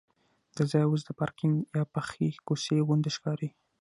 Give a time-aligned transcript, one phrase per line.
[0.55, 3.49] دا ځای اوس د پارکینک یا پخې کوڅې غوندې ښکاري.